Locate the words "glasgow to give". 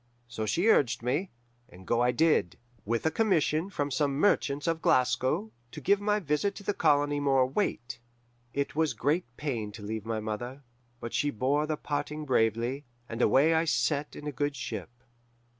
4.81-6.01